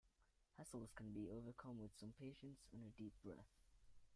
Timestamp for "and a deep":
2.73-3.13